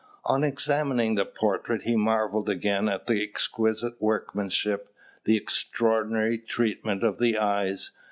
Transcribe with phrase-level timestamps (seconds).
[0.25, 4.91] On examining the portrait, he marvelled again at the exquisite workmanship,
[5.25, 7.91] the extraordinary treatment of the eyes.